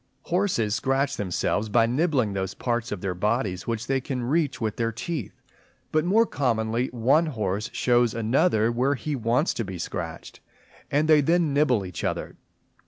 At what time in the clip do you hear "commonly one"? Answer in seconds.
6.25-7.27